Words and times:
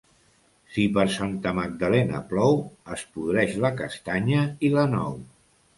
Si 0.77 0.85
per 0.95 1.03
Santa 1.15 1.51
Magdalena 1.59 2.23
plou, 2.33 2.59
es 2.97 3.07
podreix 3.19 3.57
la 3.67 3.73
castanya 3.85 4.45
i 4.71 4.75
la 4.81 4.93
nou. 4.99 5.19